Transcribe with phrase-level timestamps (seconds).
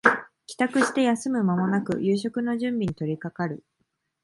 [0.47, 3.63] 帰宅して休む間もなく夕食の準備に取りかかる